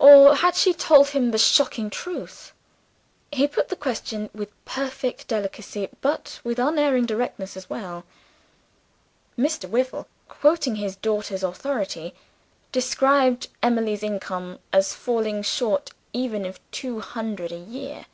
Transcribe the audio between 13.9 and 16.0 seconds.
income as falling short